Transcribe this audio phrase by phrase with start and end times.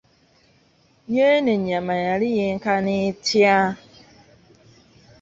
[1.15, 3.57] Yenno enyama yali yenkana etya!